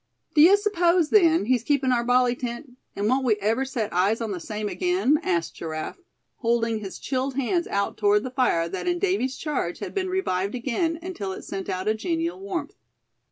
[0.33, 4.31] "D'ye suppose, then, he's keepin' our bally tent; and won't we ever set eyes on
[4.31, 5.99] the same again?" asked Giraffe,
[6.37, 10.55] holding his chilled hands out toward the fire that in Davy's charge had been revived
[10.55, 12.73] again until it sent out a genial warmth.